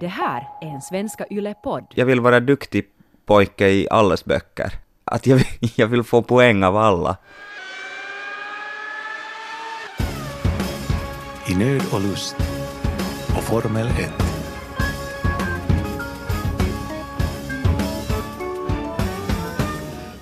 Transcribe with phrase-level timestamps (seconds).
[0.00, 1.86] Det här är en Svenska Yle-podd.
[1.94, 2.84] Jag vill vara duktig
[3.26, 4.72] pojke i allas böcker.
[5.04, 7.16] Att jag, vill- jag vill få poäng av alla.
[11.48, 12.36] I nöd och lust
[13.36, 13.94] och Formel 1.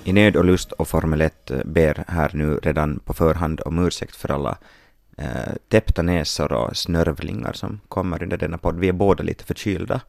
[0.05, 4.17] I nöd och lust och Formel 1 ber här nu redan på förhand om ursäkt
[4.17, 4.57] för alla
[5.17, 8.79] eh, täppta näsor och snörvlingar som kommer under denna podd.
[8.79, 10.01] Vi är båda lite förkylda.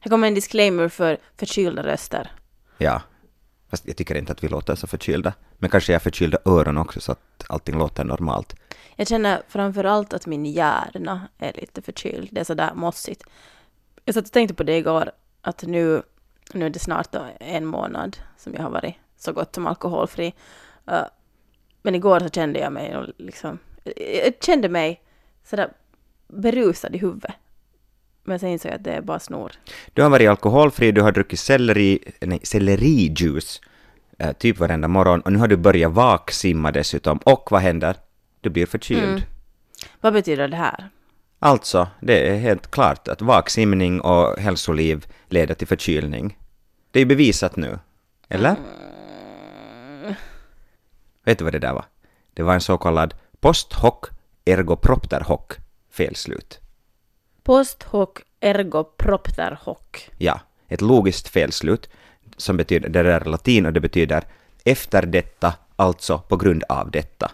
[0.00, 2.30] Här kommer en disclaimer för förkylda röster.
[2.78, 3.02] Ja,
[3.70, 5.32] fast jag tycker inte att vi låter så förkylda.
[5.58, 8.56] Men kanske jag förkylda öron också så att allting låter normalt.
[8.96, 12.28] Jag känner framför allt att min hjärna är lite förkyld.
[12.32, 13.22] Det är sådär mossigt.
[14.04, 16.02] Jag satt och tänkte på det igår, att nu,
[16.52, 20.34] nu är det snart en månad som jag har varit så gott som alkoholfri.
[20.90, 21.04] Uh,
[21.82, 23.58] men igår så kände jag mig liksom,
[23.96, 25.02] jag kände mig
[25.44, 25.72] sådär
[26.28, 27.32] berusad i huvudet.
[28.22, 29.52] Men sen insåg jag att det är bara snor.
[29.94, 33.60] Du har varit alkoholfri, du har druckit selleri, nej, sellerijuice
[34.18, 37.18] eh, typ varenda morgon och nu har du börjat vaksimma dessutom.
[37.18, 37.96] Och vad händer?
[38.40, 39.02] Du blir förkyld.
[39.02, 39.20] Mm.
[40.00, 40.90] Vad betyder det här?
[41.38, 46.38] Alltså, det är helt klart att vaksimning och hälsoliv leder till förkylning.
[46.90, 47.78] Det är ju bevisat nu.
[48.28, 48.56] Eller?
[51.24, 51.84] Vet du vad det där var?
[52.34, 54.10] Det var en så kallad post hoc
[54.44, 55.52] ergo propter hoc
[55.90, 56.60] felslut.
[57.42, 58.08] Post hoc
[58.40, 60.10] ergo propter hoc.
[60.18, 61.88] Ja, ett logiskt felslut
[62.36, 64.24] som betyder, det är latin och det betyder
[64.64, 67.30] efter detta, alltså på grund av detta.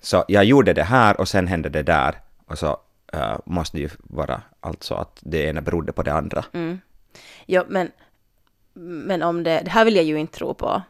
[0.00, 2.14] Så jag gjorde det här och sen hände det där
[2.46, 2.78] och så
[3.12, 6.44] eh, måste det ju vara alltså att det ena berodde på det andra.
[7.46, 7.90] Ja, men,
[8.72, 10.82] men om det, det här vill jag ju inte tro på.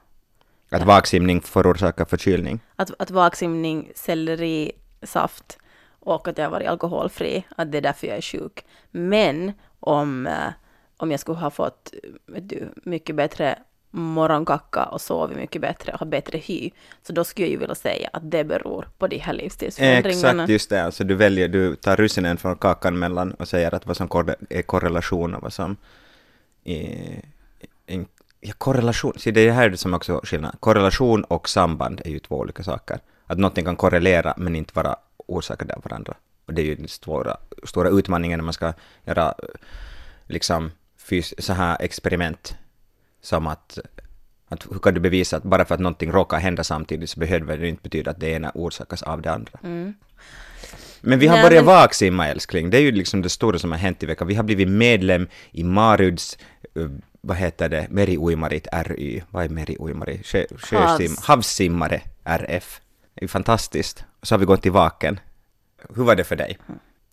[0.71, 2.61] Att vaksimning förorsakar förkylning.
[2.77, 5.59] Att, att vaksimning, sellerisaft
[6.01, 8.65] och att jag har varit alkoholfri, att det är därför jag är sjuk.
[8.91, 10.53] Men om, eh,
[10.97, 11.95] om jag skulle ha fått
[12.27, 13.59] du, mycket bättre
[13.91, 16.71] morgonkacka och sovit mycket bättre och ha bättre hy,
[17.03, 20.31] så då skulle jag ju vilja säga att det beror på de här livsstilsförändringarna.
[20.31, 23.87] Exakt just det, alltså du väljer, du tar russinen från kakan mellan och säger att
[23.87, 24.09] vad som
[24.51, 25.77] är korrelation och vad som
[26.65, 27.23] är...
[28.41, 30.57] Ja, korrelation, så det är här som också är skillnad.
[30.61, 32.99] Korrelation och samband är ju två olika saker.
[33.27, 34.97] Att någonting kan korrelera men inte vara
[35.27, 36.15] orsakade av varandra.
[36.47, 38.73] Och det är ju den stora, stora utmaningen när man ska
[39.05, 39.49] göra eh,
[40.27, 40.71] liksom
[41.09, 42.55] fys- så här experiment
[43.23, 43.79] som att,
[44.49, 47.57] att hur kan du bevisa att bara för att någonting råkar hända samtidigt så behöver
[47.59, 49.59] det inte betyda att det ena orsakas av det andra.
[51.01, 53.71] Men vi har Nej, börjat men- vaksimma älskling, det är ju liksom det stora som
[53.73, 54.27] har hänt i veckan.
[54.29, 56.39] Vi har blivit medlem i Maryds,
[56.75, 56.87] eh,
[57.21, 60.27] vad heter det, Meriuimarit RY, vad är Meriuimarit?
[60.27, 61.25] Sjö, sjösim, Havs.
[61.27, 62.81] havssimmare RF.
[63.15, 64.05] Det är fantastiskt.
[64.21, 65.21] Och så har vi gått till vaken.
[65.95, 66.59] Hur var det för dig?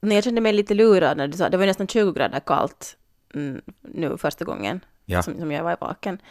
[0.01, 2.97] Nej, jag kände mig lite lurad när du sa, det var nästan 20 grader kallt
[3.33, 5.23] mm, nu första gången Ja.
[5.23, 6.21] som, som jag var vaken.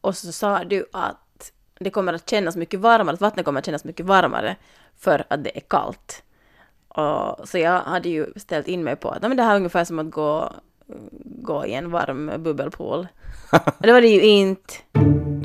[0.00, 3.66] Och så sa du att det kommer att kännas mycket varmare, att vattnet kommer att
[3.66, 4.56] kännas mycket varmare
[4.98, 6.22] för att det är kallt.
[6.88, 9.56] Och, så jag hade ju ställt in mig på att "Nej, men det här är
[9.56, 10.52] ungefär som att gå,
[11.24, 13.06] gå i en varm bubbelpool.
[13.78, 14.74] Det var det ju inte.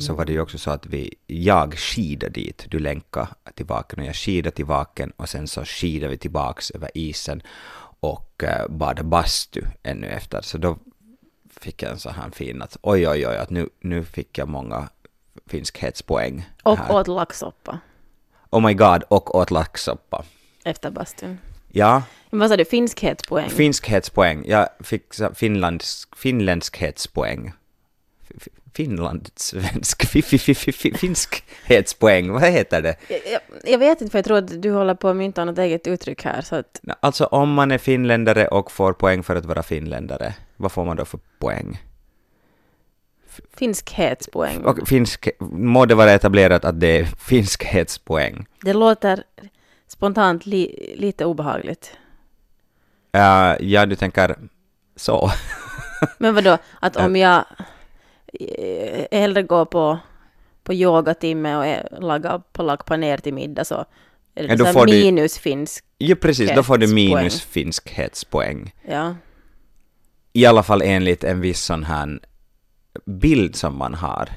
[0.00, 3.98] så var det ju också så att vi, jag skidade dit, du länkade till Vaken
[3.98, 7.42] och jag skidade till Vaken och sen så skidade vi tillbaks över isen
[8.00, 10.40] och eh, badade bastu ännu efter.
[10.42, 10.78] Så då
[11.60, 14.48] fick jag en så här fin att oj oj oj, att nu, nu fick jag
[14.48, 14.88] många
[15.46, 16.48] finskhetspoäng.
[16.62, 16.94] Och här.
[16.94, 17.78] åt laxsoppa
[18.50, 20.24] Oh my god, och åt laxsoppa.
[20.64, 21.38] efter bastun.
[21.68, 23.50] Ja, Men vad sa du, finskhetspoäng?
[23.50, 24.44] finskhetspoäng.
[24.46, 25.02] Jag fick
[25.34, 27.52] finlands, finländskhetspoäng.
[28.36, 32.96] F- Finlandssvensk, fi- fi- fi- fi- fi- finskhetspoäng, vad heter det?
[33.08, 33.40] Jag, jag,
[33.72, 36.24] jag vet inte, för jag tror att du håller på att mynta något eget uttryck
[36.24, 40.34] här, så att Alltså om man är finländare och får poäng för att vara finländare,
[40.56, 41.82] vad får man då för poäng?
[43.56, 44.64] finskhetspoäng.
[44.64, 48.46] Och finsk, må det vara etablerat att det är finskhetspoäng.
[48.62, 49.24] Det låter
[49.88, 51.96] spontant li, lite obehagligt.
[53.16, 54.36] Uh, ja, du tänker
[54.96, 55.30] så.
[56.18, 57.44] Men vadå, att om jag
[58.40, 59.98] eh, hellre går på,
[60.62, 63.84] på yogatimme och lagar polak paner till middag så
[64.34, 65.84] är det Ja, då här minus finsk.
[65.98, 68.74] Ja, precis, då får du minus finskhetspoäng.
[68.88, 69.14] Ja.
[70.32, 72.20] I alla fall enligt en viss sån här
[73.04, 74.28] bild som man har.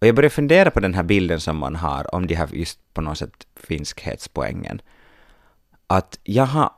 [0.00, 2.94] Och jag börjar fundera på den här bilden som man har, om de har just
[2.94, 4.80] på något sätt finskhetspoängen.
[5.86, 6.70] Att jag har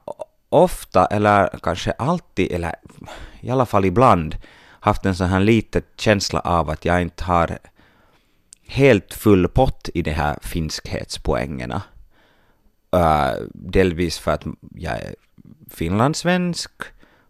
[0.62, 2.74] ofta, eller kanske alltid, eller
[3.40, 4.36] i alla fall ibland,
[4.80, 7.58] haft en sån här liten känsla av att jag inte har
[8.66, 11.82] helt full pott i de här finskhetspoängerna.
[12.96, 15.14] Uh, äh, delvis för att jag är
[15.70, 16.70] finlandssvensk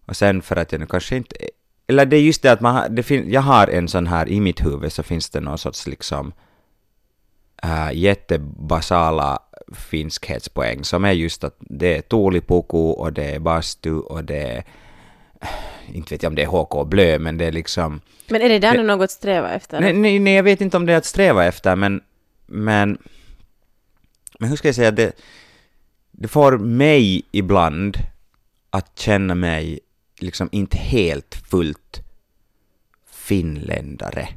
[0.06, 1.37] Och sen för att jag nu kanske inte...
[1.87, 4.29] Eller det är just det att man har, det fin, jag har en sån här,
[4.29, 6.32] i mitt huvud så finns det någon sorts liksom
[7.65, 9.38] uh, jättebasala
[9.72, 14.64] finskhetspoäng som är just att det är tuulipuku och det är bastu och det är
[15.93, 18.00] inte vet jag om det är HK Blö, men det är liksom...
[18.28, 19.81] Men är det där Det- något att sträva efter?
[19.81, 22.00] Nej, nej, nej, jag vet inte om det är att sträva efter, men...
[22.46, 22.99] Men,
[24.38, 25.12] men hur ska jag säga, det,
[26.11, 27.96] det får mig ibland
[28.70, 29.81] att känna mig
[30.19, 32.00] liksom inte helt fullt
[33.11, 34.28] finländare.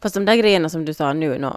[0.00, 1.56] Fast de där grejerna som du sa nu, no,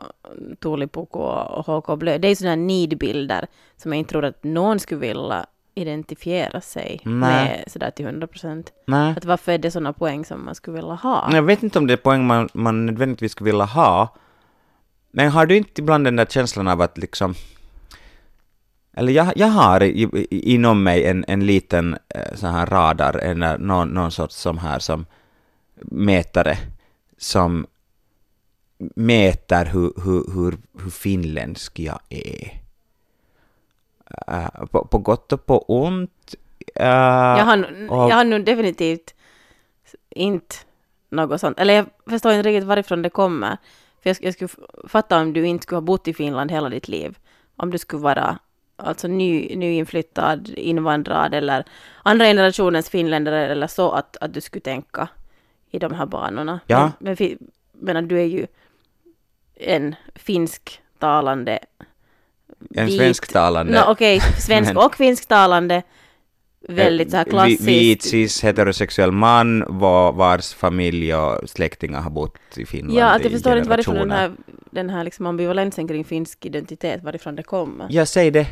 [0.60, 3.48] Tuulipuku och HK Blö, det är sådana nidbilder
[3.78, 5.46] som jag inte tror att någon skulle vilja
[5.76, 7.14] identifiera sig Nej.
[7.14, 8.72] med sådär till 100 procent.
[9.18, 11.30] Att varför är det sådana poäng som man skulle vilja ha?
[11.34, 14.16] Jag vet inte om det är poäng man, man nödvändigtvis skulle vilja ha,
[15.12, 17.34] men har du inte ibland den där känslan av att liksom...
[18.94, 23.18] Eller jag, jag har i, i, inom mig en, en liten eh, sån här radar,
[23.18, 25.06] eller någon, någon sorts som här som
[25.76, 26.58] mätare,
[27.18, 27.68] som
[28.96, 32.62] mäter hur, hur, hur, hur finländsk jag är.
[34.28, 36.36] Eh, på, på gott och på ont.
[36.76, 37.58] eh, jag, har,
[37.90, 39.14] och- jag har nu definitivt
[40.10, 40.56] inte
[41.10, 41.60] något sånt.
[41.60, 43.58] Eller jag förstår inte riktigt varifrån det kommer.
[44.04, 44.50] För jag, jag skulle
[44.88, 47.18] fatta om du inte skulle ha bott i Finland hela ditt liv.
[47.56, 48.40] Om du skulle vara
[48.76, 51.66] alltså ny, nyinflyttad, invandrad eller
[52.04, 55.08] andra generationens finländare eller så att, att du skulle tänka
[55.72, 56.60] i de här banorna.
[56.68, 56.92] Ja.
[57.00, 57.38] Men, men,
[57.74, 58.48] men du är ju
[59.62, 61.60] en finsktalande
[62.76, 63.74] en vit- svensktalande...
[63.74, 65.84] No, Okej, svensk Men- och finsktalande.
[66.68, 67.62] Väldigt så här Eh, klassiskt.
[67.62, 73.24] Vit, cis, heterosexuell man var, vars familj och släktingar har bott i Finland Ja, att
[73.24, 74.32] jag förstår inte varifrån den här,
[74.72, 77.88] den här liksom ambivalensen kring finsk identitet, varifrån det kommer.
[77.90, 78.48] Jag säger det.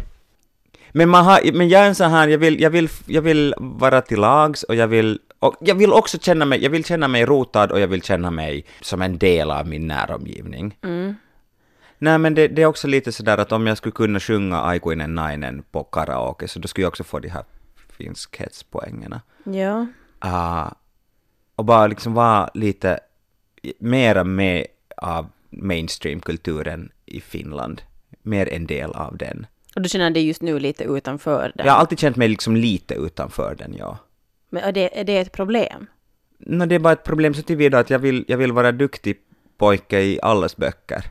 [0.92, 3.54] Men, man har, men jag är en sån här, jag vill, jag, vill, jag vill
[3.58, 7.08] vara till lags och jag vill, och jag vill också känna mig, jag vill känna
[7.08, 10.78] mig rotad och jag vill känna mig som en del av min näromgivning.
[10.84, 11.16] Mm.
[11.98, 15.16] Nej men det, det är också lite sådär att om jag skulle kunna sjunga Aikuinen
[15.16, 17.44] nainen på karaoke så då skulle jag också få de här
[17.98, 19.22] finskhetspoängerna.
[19.44, 19.88] Ja.
[20.20, 20.72] Ah,
[21.56, 23.00] och bara liksom vara lite
[23.80, 24.66] mera med
[24.98, 27.82] av mainstreamkulturen i Finland.
[28.22, 29.48] Mer en del av den.
[29.76, 31.66] Och du känner dig just nu lite utanför den.
[31.66, 33.98] Jag har alltid känt mig liksom lite utanför den, ja.
[34.50, 35.86] Men är det, är det ett problem?
[36.38, 39.18] No, det är bara ett problem så tillvida att jag vill, jag vill vara duktig
[39.58, 41.06] pojke i allas böcker.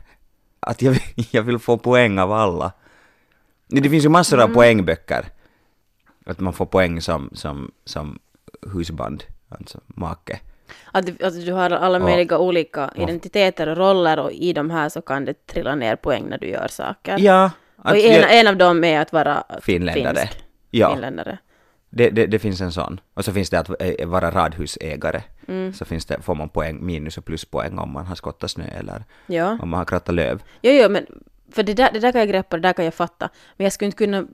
[0.59, 0.97] Att jag,
[1.31, 2.71] jag vill få poäng av alla.
[3.67, 5.25] Det finns ju massor av poängböcker.
[6.25, 8.19] Att man får poäng som, som, som
[8.73, 10.39] husband, alltså make.
[10.91, 15.01] Att, att du har alla möjliga olika identiteter och roller och i de här så
[15.01, 17.17] kan det trilla ner poäng när du gör saker.
[17.19, 20.15] Ja, och en, jag, en av dem är att vara finländare.
[20.15, 20.43] finsk.
[20.69, 21.37] Ja, Finländare.
[21.89, 22.99] Det, det, det finns en sån.
[23.13, 25.21] Och så finns det att eh, vara radhusägare.
[25.47, 25.73] Mm.
[25.73, 29.03] Så finns det, får man poäng, minus och pluspoäng om man har skottat snö eller
[29.27, 29.57] Ja.
[29.61, 30.43] om man har krattat löv.
[30.61, 31.05] Jo, jo, men
[31.51, 33.29] för det där, det där kan jag greppa, det där kan jag fatta.
[33.57, 34.27] Men jag skulle inte kunna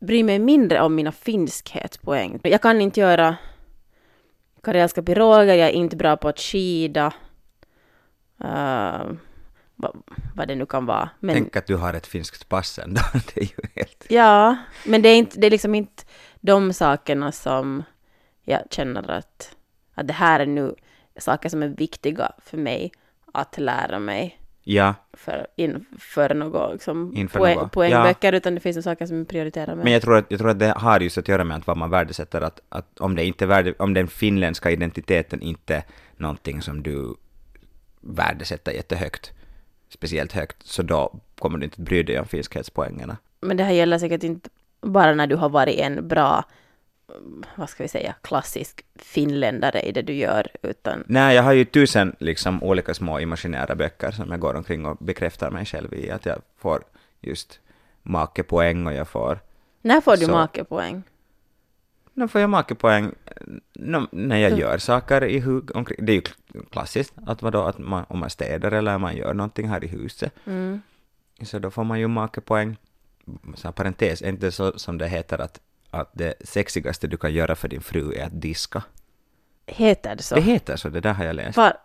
[0.00, 2.40] bry mig mindre om mina finskhetspoäng.
[2.42, 3.36] Jag kan inte göra
[4.62, 7.12] karelska piroger, jag är inte bra på att skida.
[8.44, 9.12] Uh,
[9.76, 10.02] vad,
[10.34, 11.10] vad det nu kan vara.
[11.20, 13.00] Men, Tänk att du har ett finskt pass ändå.
[13.34, 14.06] Det är ju helt...
[14.08, 14.56] Ja,
[14.86, 16.02] men det är, inte, det är liksom inte
[16.40, 17.82] de sakerna som
[18.42, 19.56] jag känner att,
[19.94, 20.74] att det här är nu
[21.16, 22.92] saker som är viktiga för mig
[23.32, 27.72] att lära mig Ja, för, inför något liksom, Inför poäng, något.
[27.72, 29.84] poängböcker, utan det finns ju saker som jag prioriterar med.
[29.84, 31.76] men jag tror, att, jag tror att det har just att göra med att vad
[31.76, 35.82] man värdesätter, att, att om, det inte är värde, om den finländska identiteten inte är
[36.16, 37.14] någonting som du
[38.00, 39.32] värdesätter jättehögt,
[39.88, 43.16] speciellt högt, så då kommer du inte bry dig om finskhetspoängerna.
[43.40, 46.44] Men det här gäller säkert inte bara när du har varit en bra,
[47.54, 51.64] vad ska vi säga, klassisk finländare i det du gör, utan Nej, jag har ju
[51.64, 56.10] tusen liksom olika små imaginära böcker som jag går omkring och bekräftar mig själv i,
[56.10, 56.82] att jag får
[57.20, 57.60] just
[58.02, 59.38] makepoäng och jag får
[59.82, 60.32] när får du Så.
[60.32, 61.02] makepoäng?
[62.14, 63.12] Då får jag makepoäng
[63.74, 66.06] no, när jag gör saker i hu- omkring.
[66.06, 69.34] Det är ju kl- klassiskt att, vadå, att man, om man städar eller man gör
[69.34, 70.32] någonting här i huset.
[70.46, 70.82] Mm.
[71.42, 72.76] Så då får man ju makepoäng.
[73.54, 75.60] Så här parentes, är inte så som det heter att,
[75.90, 78.82] att det sexigaste du kan göra för din fru är att diska.
[79.66, 80.34] Heter det så?
[80.34, 81.56] Det heter så, det där har jag läst.
[81.56, 81.76] Var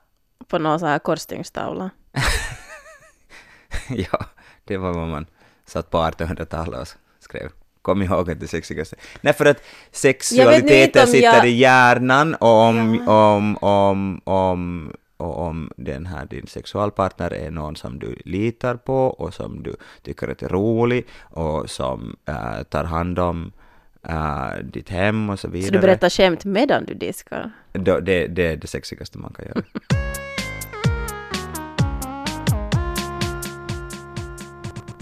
[0.48, 1.90] på någon så här korsstygstavla?
[3.90, 4.26] ja,
[4.64, 5.26] det var vad man
[5.66, 7.50] satt på 1800-talet och skrev.
[7.82, 8.96] Kom ihåg att det sexigaste.
[9.22, 9.62] Nej, för att
[9.92, 16.26] sexualiteten om sitter jag- i hjärnan och om, om, om, om, och om den här
[16.26, 21.70] din sexualpartner är någon som du litar på och som du tycker är rolig och
[21.70, 23.52] som äh, tar hand om
[24.04, 25.68] äh, ditt hem och så vidare.
[25.68, 27.52] Så du berättar skämt medan du diskar?
[27.74, 29.64] Då, det, det är det sexigaste man kan göra.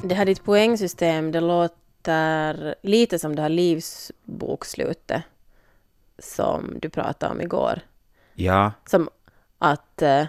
[0.05, 5.23] Det här ditt poängsystem, det låter lite som det här livsbokslutet
[6.19, 7.79] som du pratade om igår.
[8.33, 9.09] Ja, Som
[9.63, 10.25] att, eh,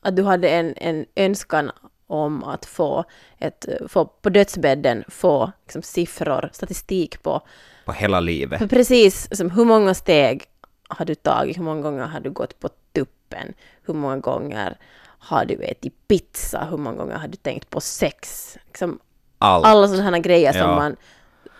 [0.00, 1.70] att du hade en, en önskan
[2.06, 3.04] om att få,
[3.38, 7.40] ett, få på dödsbädden få liksom, siffror, statistik på
[7.86, 8.70] på hela livet.
[8.70, 10.44] precis som hur många steg
[10.88, 13.52] har du tagit, hur många gånger har du gått på tuppen,
[13.86, 14.76] hur många gånger
[15.18, 18.56] har du ätit pizza, hur många gånger har du tänkt på sex.
[18.66, 18.98] Liksom,
[19.38, 19.66] Allt.
[19.66, 20.76] alla sådana grejer som, Ja.
[20.76, 20.96] man,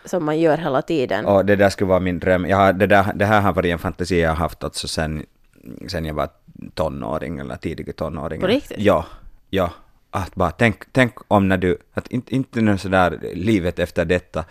[0.04, 1.26] som man gör hela tiden.
[1.26, 2.46] Och det där skulle vara min dröm.
[2.46, 5.26] Jag har, det, där, det här har varit en fantasi jag har haft alltså sen,
[5.88, 6.28] sen jag var
[6.74, 8.40] tonåring eller tidig tonåring.
[8.40, 8.78] På riktigt?
[8.80, 9.06] Ja,
[9.50, 9.70] ja.
[10.10, 14.44] Att bara tänk, tänk om när du, att inte, inte någon sådär livet efter detta,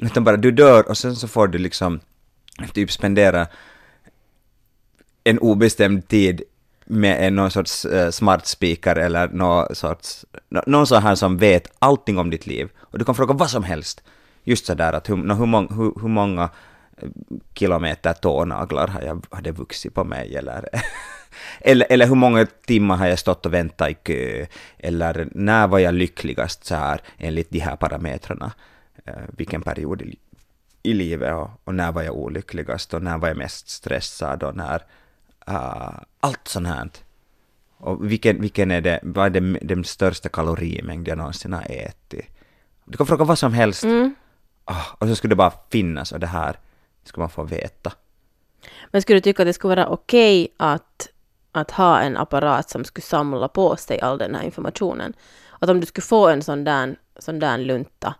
[0.00, 2.00] utan bara du dör och sen så får du liksom
[2.72, 3.46] typ spendera
[5.24, 6.42] en obestämd tid
[6.84, 11.72] med någon sorts uh, smart speaker eller någon sorts, nå- någon sån här som vet
[11.78, 12.68] allting om ditt liv.
[12.78, 14.02] Och du kan fråga vad som helst.
[14.44, 16.50] Just sådär att hur, nå, hur, mång, hur, hur många
[16.96, 17.08] eh,
[17.54, 20.68] kilometer tånaglar har, jag, har det vuxit på mig eller,
[21.60, 24.46] eller, eller hur många timmar har jag stått och väntat i kö
[24.78, 28.52] eller när var jag lyckligast så här enligt de här parametrarna.
[29.04, 30.18] Eh, vilken period i,
[30.82, 34.56] i livet och, och när var jag olyckligast och när var jag mest stressad och
[34.56, 34.82] när
[35.48, 36.88] uh, allt sånt här.
[37.76, 42.26] Och vilken, vilken är det, vad är det, den största kalorimängd jag någonsin har ätit?
[42.84, 44.14] Du kan fråga vad som helst Mm.
[44.64, 46.58] ah, och så skulle det bara finnas och det här
[47.04, 47.92] ska man få veta.
[48.90, 51.08] Men skulle du tycka att det skulle vara okej att,
[51.54, 55.12] att ha en apparat som skulle samla på sig all den här informationen?
[55.58, 58.14] Att om du skulle få en sån där, sån där lunta,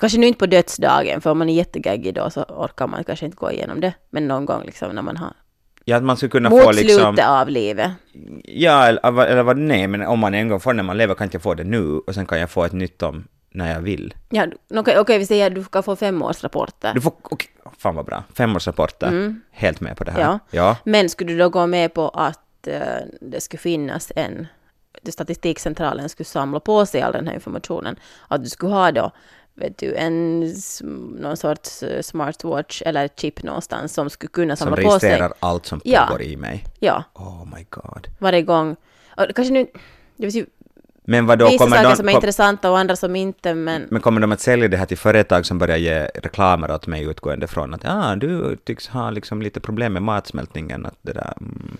[0.00, 3.26] kanske nu inte på dödsdagen, för om man är jättegaggig då så orkar man kanske
[3.26, 5.32] inte gå igenom det, men någon gång liksom när man har
[5.88, 7.00] Ja, att man skulle kunna mot få liksom...
[7.00, 7.90] slutet av livet.
[8.44, 11.28] Ja, eller, eller vad, nej, men om man en gång får när man lever kan
[11.32, 14.14] jag få det nu och sen kan jag få ett nytt om när jag vill.
[14.28, 16.94] Ja, okej, okej, vi säger att du kan få femårsrapporter.
[16.94, 20.20] Du får, okej, fan vad bra, femårsrapporter, helt med på det här.
[20.20, 20.38] Mm.
[20.50, 20.58] Ja.
[20.58, 20.76] ja.
[20.84, 24.46] Men skulle du då gå med på att eh, det skulle finnas en,
[25.10, 27.96] statistikcentralen skulle samla på sig all den här informationen,
[28.28, 29.10] att du skulle ha då,
[29.54, 30.40] vet du, en,
[31.20, 35.32] någon sorts eh, smartwatch eller chip någonstans som skulle kunna Som samla på sig, registrerar
[35.40, 36.06] allt som Ja.
[36.06, 36.64] pågår i mig.
[36.80, 38.06] ja, Oh my god.
[38.18, 38.76] varje gång.
[39.16, 39.66] Och kanske nu,
[40.16, 40.46] det finns ju
[41.04, 43.54] Men vad då vissa kommer saker de, som är kom, intressanta och andra som inte,
[43.54, 46.86] men men kommer de att sälja det här till företag som börjar ge reklamer åt
[46.86, 51.12] mig utgående från att ah, du tycks ha liksom lite problem med matsmältningen, att det
[51.12, 51.32] där...
[51.40, 51.76] Mm,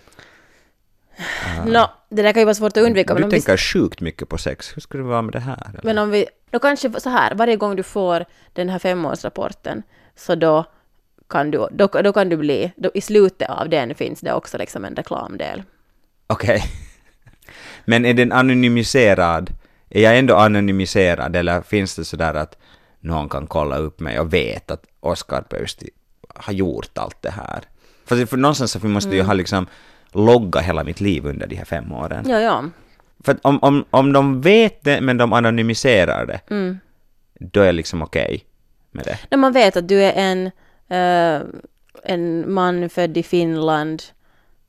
[1.67, 3.15] nå, det där kan ju vara svårt att undvika.
[3.15, 5.67] men du vi tänker sjukt mycket på sex, hur skulle det vara med det här?
[5.69, 5.81] eller?
[5.85, 9.83] Men om vi, då kanske så här, varje gång du får den här femårsrapporten,
[10.17, 10.65] så då
[11.29, 14.59] kan du, då, då kan du bli, då, i slutet av den finns det också
[14.59, 15.63] liksom en reklamdel.
[16.27, 16.63] Okej.
[17.85, 19.51] Men är den anonymiserad?
[19.91, 22.59] Är jag ändå anonymiserad eller finns det sådär att
[23.01, 25.91] någon kan kolla upp mig och vet att Oscar Pöysti
[26.35, 27.61] har gjort allt det här?
[28.05, 29.19] För, för någonstans så måste Mm.
[29.19, 29.67] jag ha liksom
[30.17, 32.25] logga hela mitt liv under de här fem åren.
[32.29, 32.65] Ja, ja.
[33.25, 36.79] För om, om, om de vet det men de anonymiserar det, Mm.
[37.41, 38.45] då är jag liksom okej
[38.93, 39.19] med det.
[39.31, 40.47] När man vet att du är en,
[40.89, 41.43] eh,
[42.05, 44.03] en man född i Finland,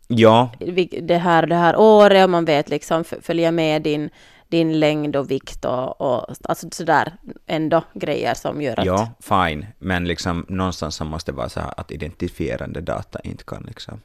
[0.10, 0.52] Ja,
[1.02, 4.10] det här det här året, och man vet liksom följa med din,
[4.48, 7.14] din längd och vikt och, och alltså sådär
[7.48, 8.86] ändå grejer som gör att...
[8.86, 9.66] ja, fine.
[9.80, 14.02] Men liksom någonstans så måste det vara så här att identifierande data inte kan liksom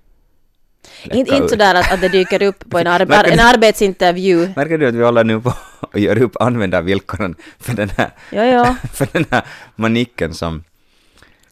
[1.05, 4.49] Inte, inte sådär att, att det dyker upp på en, arbe- Märker en du- arbetsintervju.
[4.57, 8.45] Märker du att vi håller nu på och gör upp användarvillkoren för den här, Ja,
[8.45, 8.77] ja.
[8.93, 9.43] för den här
[9.77, 10.65] manicken som,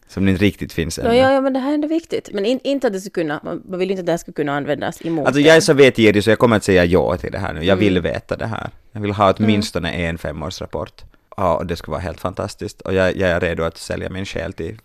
[0.07, 1.15] som inte riktigt finns ännu?
[1.15, 2.29] Ja, ja, men det här är ändå viktigt.
[2.33, 4.53] Men in, inte att det skulle kunna, man vill inte att det här skulle kunna
[4.57, 7.39] användas emot Alltså jag är så vetgirig så jag kommer att säga ja till det
[7.39, 7.63] här nu.
[7.65, 8.11] Jag vill Mm.
[8.13, 8.69] veta det här.
[8.91, 11.01] Jag vill ha åtminstone en femårsrapport.
[11.37, 12.81] Ja, och det skulle vara helt fantastiskt.
[12.81, 14.77] Och jag, jag är redo att sälja min själ till,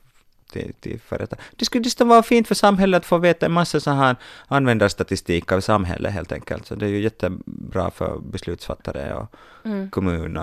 [0.53, 1.39] till, till företag.
[1.57, 4.17] Det skulle just vara fint för samhället att få veta en massa så här
[4.49, 6.67] användarstatistik av samhället helt enkelt.
[6.67, 9.35] Så det är ju jättebra för beslutsfattare och
[9.65, 9.91] Mm.
[9.91, 10.39] kommun,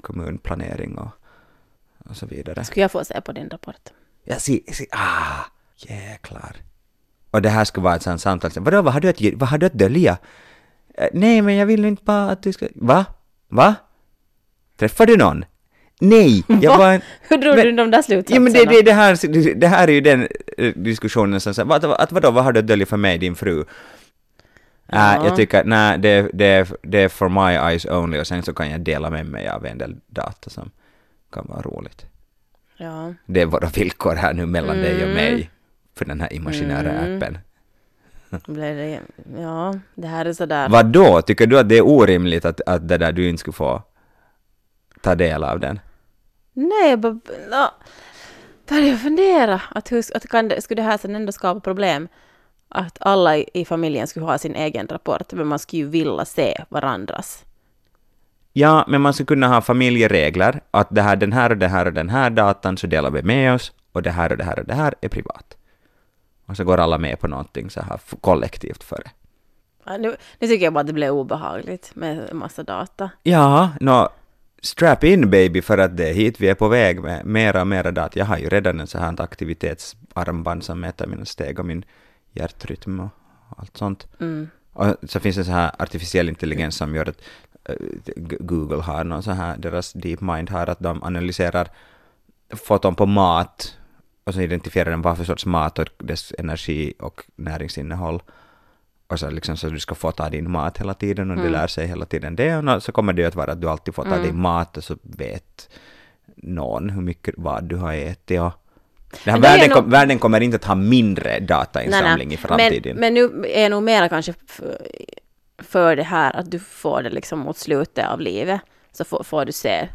[0.00, 1.08] kommunplanering och,
[2.10, 2.64] och så vidare.
[2.64, 3.88] Skulle jag få se på din rapport?
[4.24, 5.44] Jag ser, jag ser, ah,
[5.76, 6.56] jäklar.
[7.30, 8.50] Och det här skulle vara ett sånt samtal.
[8.56, 10.18] Vadå, vad har du att, vad har du att dölja?
[10.94, 12.66] "Eh, nej, men jag vill inte bara att du ska...
[12.74, 13.04] Va?
[13.48, 13.74] Va?
[14.76, 15.44] Träffar du någon?
[16.00, 16.78] Nej, jag Va?
[16.78, 17.00] var...
[17.28, 18.36] Hur drog Men- du de där slutsatserna?
[18.36, 20.28] Ja, men det, det, det, här, det här är ju den
[20.58, 23.34] eh, diskussionen som säger, vad, att vadå, vad har du att dölja för mig, din
[23.34, 23.60] fru?
[23.60, 23.64] Äh,
[24.92, 25.24] Ja.
[25.26, 28.70] jag tycker, nej, det, det, det är for my eyes only och sen så kan
[28.70, 30.70] jag dela med mig av en del data som
[31.32, 32.06] kan vara roligt.
[32.76, 33.14] Ja.
[33.26, 35.14] Det är våra villkor här nu mellan dig och Mm.
[35.14, 35.50] mig
[35.96, 37.16] för den här imaginära Mm.
[37.16, 37.38] appen.
[38.54, 39.00] Det,
[39.38, 40.68] ja, det här är sådär.
[40.68, 41.22] Vad då?
[41.22, 43.82] Tycker du att det är orimligt att, att det där du inte skulle få
[45.00, 45.80] ta del av den?
[46.58, 47.12] Nej, jag bara...
[47.48, 47.66] No.
[48.68, 49.62] Började jag fundera.
[49.70, 52.08] Att hur, att kan det, skulle det här sen ändå skapa problem?
[52.68, 56.24] Att alla i, i familjen skulle ha sin egen rapport, men man skulle ju vilja
[56.24, 57.44] se varandras.
[58.52, 61.86] Ja, men man skulle kunna ha familjeregler, att det här, den här och den här
[61.86, 64.58] och den här datan så delar vi med oss och det här och det här
[64.58, 65.56] och det här är privat.
[66.46, 69.10] Och så går alla med på någonting så här kollektivt för det.
[69.84, 73.10] Ja, Nu, nu tycker jag bara att det blev obehagligt med en massa data.
[73.22, 74.08] Ja, nå,
[74.62, 77.66] strap in baby för att det är hit vi är på väg med mera och
[77.66, 78.18] mera data.
[78.18, 81.84] Jag har ju redan en så här aktivitetsarmband som mäter mina steg och min
[82.32, 83.10] hjärtrytm och
[83.56, 84.06] allt sånt.
[84.20, 84.48] Mm.
[84.72, 87.20] Och så finns det så här artificiell intelligens som gör att
[87.64, 87.74] eh,
[88.16, 91.68] Google har någon så här, deras DeepMind har att de analyserar
[92.50, 93.76] foton på mat
[94.24, 98.22] och så identifierar den vad för sorts mat och dess energi och näringsinnehåll.
[99.10, 101.52] Och så liksom så du ska fota din mat hela tiden och Mm.
[101.52, 103.94] lär sig hela tiden det och så kommer det ju att vara att du alltid
[103.94, 104.22] fotar Mm.
[104.22, 105.68] din mat och så vet
[106.36, 108.52] någon hur mycket vad du har ätit och
[109.24, 112.96] den här världen, nog- kom, världen kommer inte att ha mindre datainsamling i framtiden.
[112.96, 114.60] Men, men nu är nog mera kanske f-
[115.58, 118.60] för det här att du får det liksom mot slutet av livet.
[118.92, 119.88] Så får, får du se.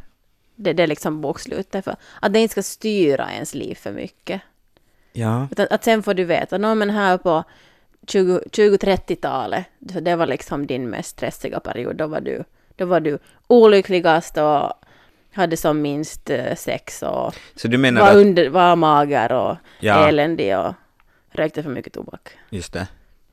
[0.55, 1.84] Det, det är liksom bokslutet.
[1.86, 4.41] För att det inte ska styra ens liv för mycket.
[5.13, 5.48] ja.
[5.51, 7.43] Utan att sen får du veta, nå men här på
[8.07, 11.95] 20 20-30-talet, så det var liksom din mest stressiga period.
[11.95, 12.43] Då var du,
[12.75, 14.74] då var du olyckligast och
[15.33, 20.07] hade som minst eh, sex och Så du menar var, under, var mager och Ja.
[20.07, 20.74] eländig och
[21.31, 22.29] rökte för mycket tobak.
[22.50, 22.88] Just det.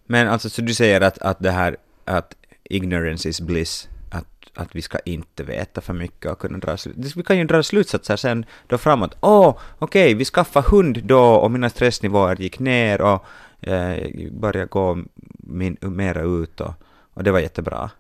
[0.07, 2.35] Men alltså, så du säger att, att det här, att
[2.65, 6.77] ignorance is bliss, att, att vi ska inte veta för mycket och kunna dra.
[7.17, 9.17] Vi kan ju dra slutsatser sen då framåt.
[9.21, 13.25] Åh, okej, vi skaffade hund då och mina stressnivåer gick ner och
[13.63, 14.99] eh, började gå
[15.39, 16.73] min, mera ut och,
[17.15, 17.91] och det var jättebra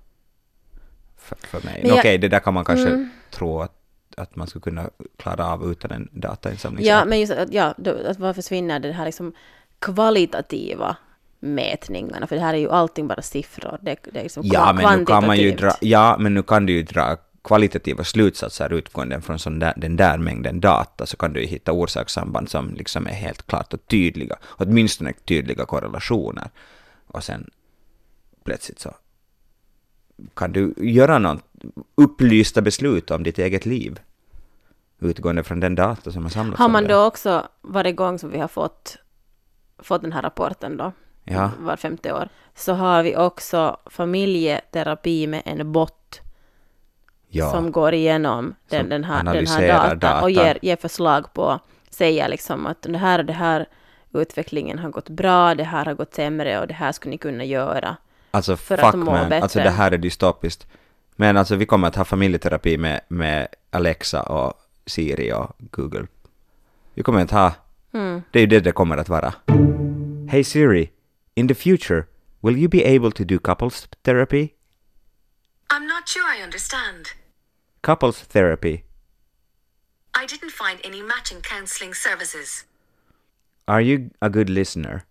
[1.17, 1.81] för, för mig.
[1.85, 3.11] Jag- Okej, det där kan man kanske Mm.
[3.31, 3.73] tro att,
[4.17, 6.85] att man skulle kunna klara av utan en datainsamling.
[6.87, 9.33] Ja, men just att, ja, då, att vad försvinner det här liksom
[9.79, 10.97] kvalitativa
[11.41, 12.27] mätningarna?
[12.27, 13.79] För det här är ju allting bara siffror.
[13.83, 16.67] Det, det är liksom Ja, men nu kan man ju dra, ja, men nu kan
[16.67, 21.33] du ju dra kvalitativa slutsatser utgående från sån där, den där mängden data, så kan
[21.33, 26.51] du hitta orsakssamband som liksom är helt klart och tydliga, åtminstone tydliga korrelationer.
[27.07, 27.51] Och sen
[28.45, 28.95] plötsligt så
[30.35, 31.45] kan du göra något
[31.95, 34.01] upplysta beslut om ditt eget liv
[34.99, 38.39] utgående från den data som har samlats Har man då också varje gång som vi
[38.39, 38.97] har fått,
[39.79, 40.93] fått den här rapporten då,
[41.25, 41.51] Ja.
[41.59, 46.21] var femte år, så har vi också familjeterapi med en bot
[47.33, 47.51] Ja.
[47.51, 50.23] som går igenom den, den, här, den här datan, datan.
[50.23, 51.59] och ger, ger förslag på,
[51.91, 53.67] säger liksom att det här och det här
[54.13, 57.45] utvecklingen har gått bra, det här har gått sämre och det här skulle ni kunna
[57.45, 57.97] göra.
[58.31, 59.43] Alltså för fuck att må man, bättre.
[59.43, 60.67] alltså det här är dystopiskt.
[61.17, 64.53] Men alltså vi kommer att ha familjeterapi med, med Alexa och
[64.87, 66.07] Siri och Google.
[66.95, 67.53] Vi kommer att ha,
[67.93, 68.23] Mm.
[68.31, 69.35] det är ju det det kommer att vara.
[70.31, 70.91] Hey Siri,
[71.35, 72.05] in the future,
[72.41, 74.49] will you be able to do couples therapy?
[75.75, 77.07] I'm not sure I understand.
[77.83, 78.85] Couples therapy.
[80.15, 82.65] I didn't find any matching counselling services.
[83.67, 85.05] Are you a good listener?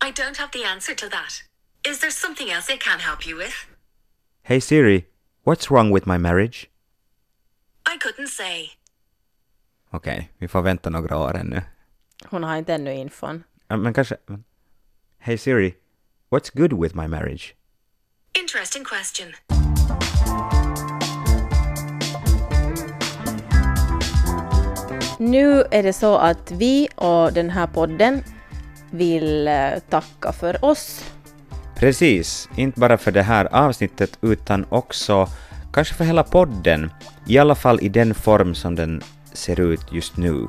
[0.00, 1.42] I don't have the answer to that.
[1.84, 3.66] Is there something else I can help you with?
[4.42, 5.06] Hey Siri,
[5.44, 6.70] what's wrong with my marriage?
[7.86, 8.70] I couldn't say.
[9.90, 11.62] Okej, vi får vänta några år ännu.
[12.24, 13.44] Hon har inte ännu infon.
[13.68, 14.16] Ja, Men kanske...
[15.18, 15.74] Hey Siri,
[16.30, 17.54] what's good with my marriage?
[18.34, 19.34] Interesting question.
[25.22, 28.24] Nu är det så att vi och den här podden
[28.90, 31.04] vill eh, tacka för oss.
[31.76, 35.28] Precis, inte bara för det här avsnittet utan också
[35.72, 36.90] kanske för hela podden,
[37.26, 40.48] i alla fall i den form som den ser ut just nu.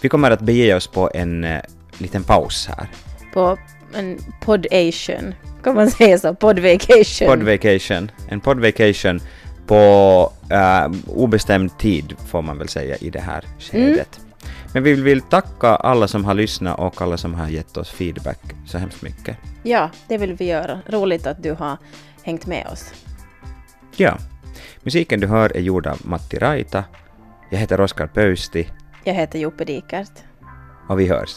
[0.00, 1.60] Vi kommer att bege oss på en eh,
[1.98, 2.88] liten paus här.
[3.32, 3.58] på
[3.94, 5.34] en podation.
[5.62, 6.34] Kan man säga så?
[6.34, 7.28] Podvacation.
[7.28, 9.20] Podvacation, en podvacation
[9.66, 14.20] på eh, obestämd tid får man väl säga i det här skedet.
[14.72, 18.40] Men vi vill tacka alla som har lyssnat och alla som har gett oss feedback
[18.66, 19.36] så hemskt mycket.
[19.62, 20.80] Ja, det vill vi göra.
[20.86, 21.76] Roligt att du har
[22.22, 22.92] hängt med oss.
[23.96, 24.18] Ja,
[24.82, 26.84] musiken du hör är gjord av Matti Raita.
[27.50, 28.68] Jag heter Oskar Pöysti
[29.04, 30.12] Jag heter Joppe Dikert.
[30.88, 31.34] och vi hörs.